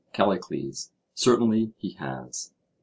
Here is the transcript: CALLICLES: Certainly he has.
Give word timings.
CALLICLES: 0.13 0.89
Certainly 1.13 1.75
he 1.77 1.91
has. 1.91 2.51